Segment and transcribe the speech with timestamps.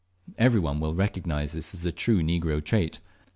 [0.39, 2.97] Every one will recognise this as a true negro trait.